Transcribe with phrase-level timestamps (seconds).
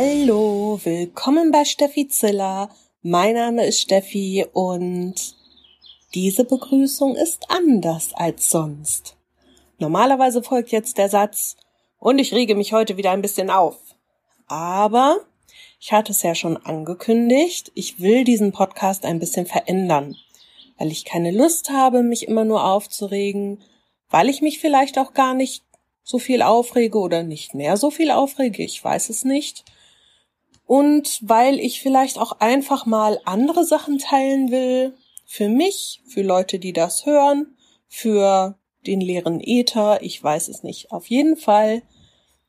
[0.00, 2.70] Hallo, willkommen bei Steffi Ziller.
[3.02, 5.16] Mein Name ist Steffi und
[6.14, 9.16] diese Begrüßung ist anders als sonst.
[9.80, 11.56] Normalerweise folgt jetzt der Satz,
[11.98, 13.76] und ich rege mich heute wieder ein bisschen auf.
[14.46, 15.16] Aber
[15.80, 20.14] ich hatte es ja schon angekündigt, ich will diesen Podcast ein bisschen verändern,
[20.78, 23.64] weil ich keine Lust habe, mich immer nur aufzuregen,
[24.10, 25.64] weil ich mich vielleicht auch gar nicht
[26.04, 29.64] so viel aufrege oder nicht mehr so viel aufrege, ich weiß es nicht.
[30.68, 34.94] Und weil ich vielleicht auch einfach mal andere Sachen teilen will,
[35.24, 37.56] für mich, für Leute, die das hören,
[37.88, 40.92] für den leeren Äther, ich weiß es nicht.
[40.92, 41.80] Auf jeden Fall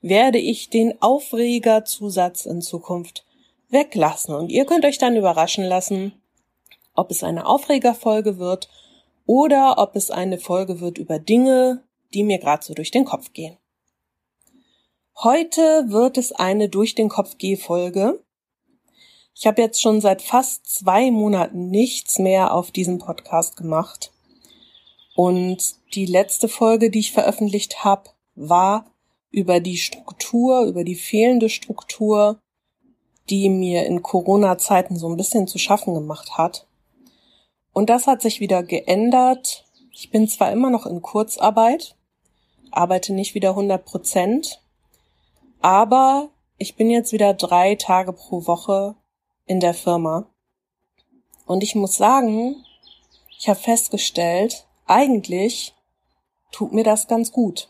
[0.01, 3.25] werde ich den Aufregerzusatz in Zukunft
[3.69, 6.11] weglassen und ihr könnt euch dann überraschen lassen,
[6.95, 8.67] ob es eine Aufregerfolge wird
[9.27, 11.83] oder ob es eine Folge wird über Dinge,
[12.13, 13.55] die mir gerade so durch den Kopf gehen.
[15.21, 18.23] Heute wird es eine durch den Kopf geh Folge.
[19.35, 24.13] Ich habe jetzt schon seit fast zwei Monaten nichts mehr auf diesem Podcast gemacht.
[25.15, 28.85] Und die letzte Folge, die ich veröffentlicht habe, war
[29.29, 32.39] über die Struktur, über die fehlende Struktur,
[33.29, 36.65] die mir in Corona-Zeiten so ein bisschen zu schaffen gemacht hat.
[37.73, 39.65] Und das hat sich wieder geändert.
[39.91, 41.97] Ich bin zwar immer noch in Kurzarbeit,
[42.71, 44.61] arbeite nicht wieder 100 Prozent,
[45.61, 48.95] aber ich bin jetzt wieder drei Tage pro Woche
[49.45, 50.27] in der Firma.
[51.45, 52.55] Und ich muss sagen,
[53.37, 55.73] ich habe festgestellt, eigentlich
[56.51, 57.69] tut mir das ganz gut.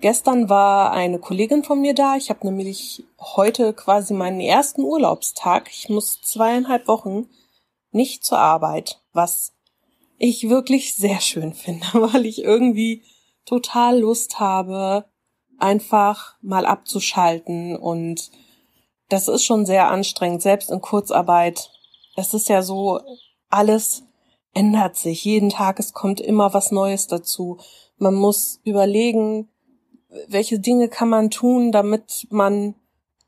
[0.00, 2.16] Gestern war eine Kollegin von mir da.
[2.16, 5.70] Ich habe nämlich heute quasi meinen ersten Urlaubstag.
[5.70, 7.28] Ich muss zweieinhalb Wochen
[7.92, 9.52] nicht zur Arbeit, was
[10.16, 13.02] ich wirklich sehr schön finde, weil ich irgendwie
[13.44, 15.04] total Lust habe,
[15.60, 18.30] einfach mal abzuschalten und
[19.08, 21.70] das ist schon sehr anstrengend, selbst in Kurzarbeit.
[22.16, 23.00] Es ist ja so,
[23.48, 24.04] alles
[24.54, 25.24] ändert sich.
[25.24, 27.58] Jeden Tag, es kommt immer was Neues dazu.
[27.98, 29.48] Man muss überlegen,
[30.28, 32.74] welche Dinge kann man tun, damit man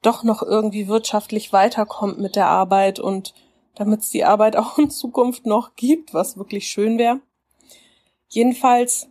[0.03, 3.35] doch noch irgendwie wirtschaftlich weiterkommt mit der Arbeit und
[3.75, 7.21] damit es die Arbeit auch in Zukunft noch gibt, was wirklich schön wäre.
[8.29, 9.09] Jedenfalls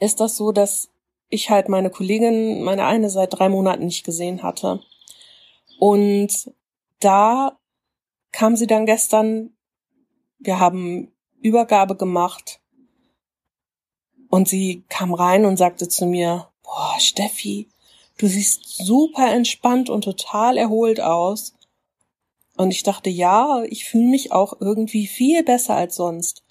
[0.00, 0.90] ist das so, dass
[1.32, 4.80] ich halt meine Kollegin, meine eine seit drei Monaten nicht gesehen hatte.
[5.78, 6.52] Und
[7.00, 7.58] da
[8.32, 9.56] kam sie dann gestern,
[10.38, 11.10] wir haben
[11.40, 12.60] Übergabe gemacht
[14.28, 17.68] und sie kam rein und sagte zu mir, boah, Steffi,
[18.18, 21.54] du siehst super entspannt und total erholt aus.
[22.58, 26.44] Und ich dachte, ja, ich fühle mich auch irgendwie viel besser als sonst.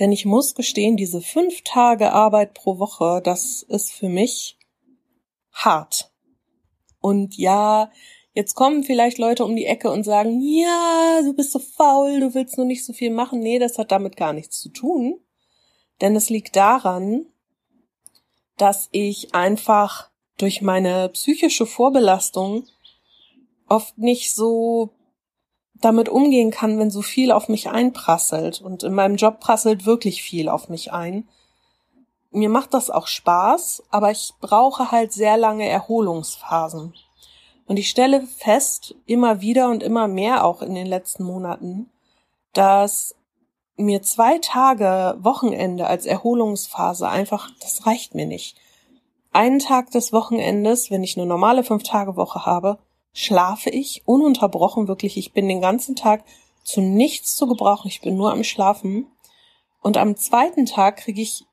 [0.00, 4.58] Denn ich muss gestehen, diese fünf Tage Arbeit pro Woche, das ist für mich
[5.52, 6.10] hart.
[7.00, 7.90] Und ja,
[8.32, 12.34] jetzt kommen vielleicht Leute um die Ecke und sagen, ja, du bist so faul, du
[12.34, 13.40] willst nur nicht so viel machen.
[13.40, 15.20] Nee, das hat damit gar nichts zu tun.
[16.00, 17.26] Denn es liegt daran,
[18.56, 22.66] dass ich einfach durch meine psychische Vorbelastung
[23.68, 24.94] oft nicht so
[25.80, 28.60] damit umgehen kann, wenn so viel auf mich einprasselt.
[28.60, 31.28] Und in meinem Job prasselt wirklich viel auf mich ein.
[32.30, 36.94] Mir macht das auch Spaß, aber ich brauche halt sehr lange Erholungsphasen.
[37.66, 41.88] Und ich stelle fest, immer wieder und immer mehr auch in den letzten Monaten,
[42.52, 43.14] dass
[43.76, 48.56] mir zwei Tage Wochenende als Erholungsphase einfach, das reicht mir nicht.
[49.32, 52.78] Einen Tag des Wochenendes, wenn ich eine normale fünf Tage Woche habe,
[53.12, 55.16] schlafe ich ununterbrochen wirklich.
[55.16, 56.24] Ich bin den ganzen Tag
[56.62, 57.88] zu nichts zu gebrauchen.
[57.88, 59.06] Ich bin nur am Schlafen.
[59.82, 61.44] Und am zweiten Tag kriege ich,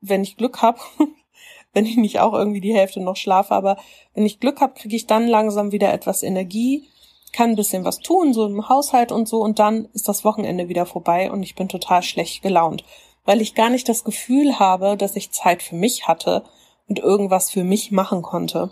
[0.00, 0.78] wenn ich Glück habe,
[1.72, 3.76] wenn ich nicht auch irgendwie die Hälfte noch schlafe, aber
[4.14, 6.88] wenn ich Glück habe, kriege ich dann langsam wieder etwas Energie
[7.32, 10.68] kann ein bisschen was tun, so im Haushalt und so, und dann ist das Wochenende
[10.68, 12.84] wieder vorbei und ich bin total schlecht gelaunt,
[13.24, 16.44] weil ich gar nicht das Gefühl habe, dass ich Zeit für mich hatte
[16.88, 18.70] und irgendwas für mich machen konnte.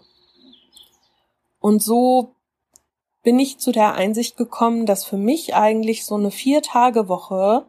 [1.60, 2.34] Und so
[3.22, 7.66] bin ich zu der Einsicht gekommen, dass für mich eigentlich so eine Vier-Tage-Woche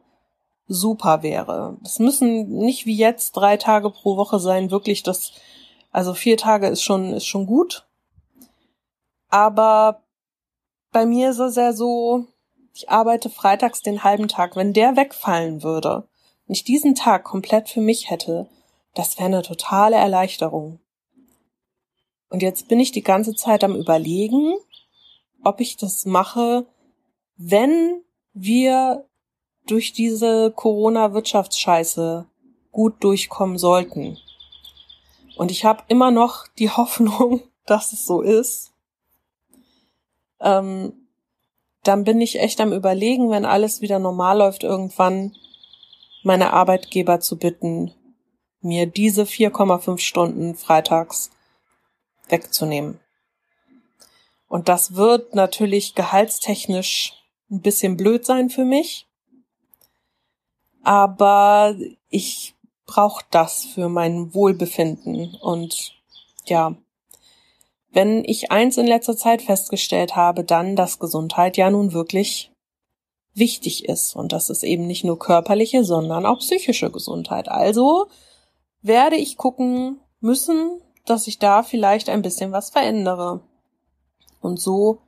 [0.67, 1.77] super wäre.
[1.83, 5.33] Es müssen nicht wie jetzt drei Tage pro Woche sein, wirklich das,
[5.91, 7.85] also vier Tage ist schon, ist schon gut.
[9.29, 10.01] Aber
[10.91, 12.25] bei mir ist es ja so,
[12.73, 14.55] ich arbeite freitags den halben Tag.
[14.55, 16.07] Wenn der wegfallen würde
[16.47, 18.47] und ich diesen Tag komplett für mich hätte,
[18.93, 20.79] das wäre eine totale Erleichterung.
[22.31, 24.55] Und jetzt bin ich die ganze Zeit am Überlegen,
[25.43, 26.65] ob ich das mache,
[27.35, 29.05] wenn wir
[29.67, 32.25] durch diese Corona-Wirtschaftsscheiße
[32.71, 34.17] gut durchkommen sollten.
[35.35, 38.71] Und ich habe immer noch die Hoffnung, dass es so ist,
[40.39, 40.93] ähm,
[41.83, 45.35] dann bin ich echt am Überlegen, wenn alles wieder normal läuft, irgendwann
[46.23, 47.93] meine Arbeitgeber zu bitten,
[48.61, 51.29] mir diese 4,5 Stunden freitags
[52.31, 52.99] wegzunehmen.
[54.47, 57.13] Und das wird natürlich gehaltstechnisch
[57.49, 59.07] ein bisschen blöd sein für mich.
[60.83, 61.75] Aber
[62.09, 62.55] ich
[62.85, 65.35] brauche das für mein Wohlbefinden.
[65.35, 65.93] Und
[66.45, 66.75] ja,
[67.91, 72.51] wenn ich eins in letzter Zeit festgestellt habe, dann, dass Gesundheit ja nun wirklich
[73.33, 74.15] wichtig ist.
[74.15, 77.47] Und das ist eben nicht nur körperliche, sondern auch psychische Gesundheit.
[77.47, 78.07] Also
[78.81, 83.41] werde ich gucken müssen, dass ich da vielleicht ein bisschen was verändere
[84.41, 84.99] und so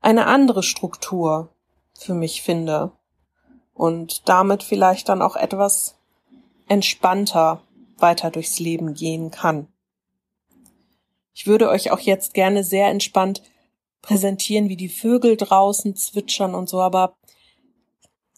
[0.00, 1.48] eine andere Struktur
[1.98, 2.92] für mich finde
[3.72, 5.96] und damit vielleicht dann auch etwas
[6.68, 7.62] entspannter
[7.96, 9.68] weiter durchs Leben gehen kann.
[11.34, 13.42] Ich würde euch auch jetzt gerne sehr entspannt
[14.02, 17.16] präsentieren, wie die Vögel draußen zwitschern und so, aber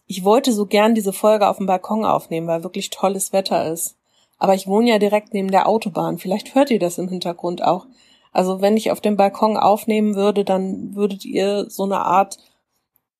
[0.06, 3.95] ich wollte so gern diese Folge auf dem Balkon aufnehmen, weil wirklich tolles Wetter ist.
[4.38, 6.18] Aber ich wohne ja direkt neben der Autobahn.
[6.18, 7.86] Vielleicht hört ihr das im Hintergrund auch.
[8.32, 12.38] Also wenn ich auf dem Balkon aufnehmen würde, dann würdet ihr so eine Art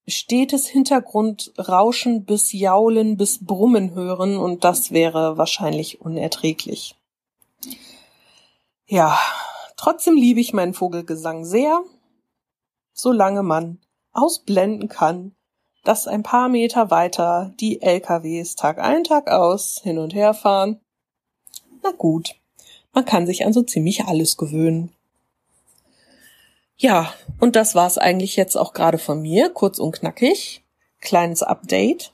[0.06, 6.96] stetes Hintergrundrauschen bis Jaulen bis Brummen hören und das wäre wahrscheinlich unerträglich.
[8.86, 9.18] Ja,
[9.76, 11.80] trotzdem liebe ich meinen Vogelgesang sehr,
[12.92, 13.80] solange man
[14.12, 15.34] ausblenden kann,
[15.82, 20.80] dass ein paar Meter weiter die LKWs Tag ein, Tag aus hin und her fahren
[21.86, 22.34] na gut,
[22.92, 24.92] man kann sich an so ziemlich alles gewöhnen.
[26.76, 30.62] Ja, und das war's eigentlich jetzt auch gerade von mir, kurz und knackig,
[31.00, 32.12] kleines Update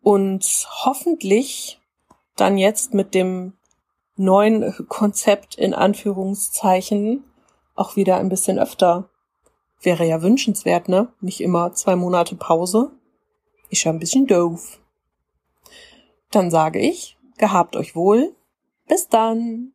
[0.00, 0.44] und
[0.84, 1.80] hoffentlich
[2.36, 3.54] dann jetzt mit dem
[4.16, 7.24] neuen Konzept in Anführungszeichen
[7.74, 9.08] auch wieder ein bisschen öfter.
[9.80, 11.08] Wäre ja wünschenswert, ne?
[11.20, 12.90] Nicht immer zwei Monate Pause.
[13.70, 14.80] Ist ja ein bisschen doof.
[16.30, 18.34] Dann sage ich, gehabt euch wohl
[18.88, 19.72] bis dann.